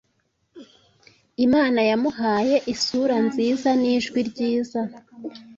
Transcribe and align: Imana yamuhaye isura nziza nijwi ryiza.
Imana 1.45 1.79
yamuhaye 1.89 2.55
isura 2.73 3.15
nziza 3.27 3.69
nijwi 3.81 4.19
ryiza. 4.29 4.81